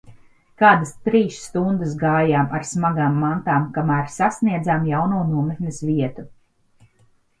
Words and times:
Kādas 0.61 0.93
trīs 1.07 1.35
stundas 1.47 1.91
gājām, 2.03 2.47
ar 2.59 2.65
smagām 2.69 3.19
mantām, 3.25 3.69
kamēr 3.77 4.09
sasniedzām 4.17 4.89
jauno 4.93 5.21
nometnes 5.35 5.85
vietu. 5.91 6.27